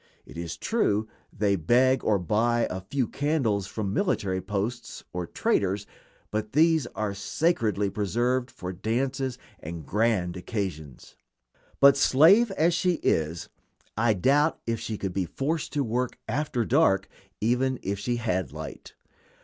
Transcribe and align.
It 0.25 0.35
is 0.35 0.57
true 0.57 1.07
they 1.31 1.55
beg 1.55 2.03
or 2.03 2.17
buy 2.17 2.65
a 2.71 2.81
few 2.81 3.07
candles 3.07 3.67
from 3.67 3.93
military 3.93 4.41
posts 4.41 5.03
or 5.13 5.27
traders, 5.27 5.85
but 6.31 6.53
these 6.53 6.87
are 6.95 7.13
sacredly 7.13 7.87
preserved 7.91 8.49
for 8.49 8.73
dances 8.73 9.37
and 9.59 9.85
grand 9.85 10.35
occasions. 10.35 11.13
But, 11.79 11.97
slave 11.97 12.49
as 12.53 12.73
she 12.73 12.93
is, 13.03 13.47
I 13.95 14.15
doubt 14.15 14.59
if 14.65 14.79
she 14.79 14.97
could 14.97 15.13
be 15.13 15.25
forced 15.27 15.71
to 15.73 15.83
work 15.83 16.17
after 16.27 16.65
dark 16.65 17.07
even 17.39 17.77
if 17.83 17.99
she 17.99 18.15
had 18.15 18.51
light. 18.51 18.95